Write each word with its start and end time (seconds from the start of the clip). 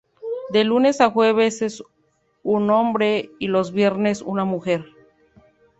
De 0.49 0.63
lunes 0.63 0.99
a 0.99 1.11
jueves 1.11 1.61
es 1.61 1.83
un 2.41 2.71
hombre, 2.71 3.29
y 3.37 3.49
los 3.49 3.71
viernes 3.71 4.23
una 4.23 4.45
mujer. 4.45 4.83